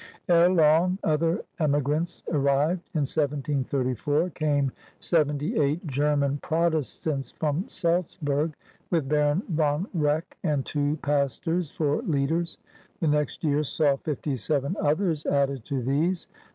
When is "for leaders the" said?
11.69-13.09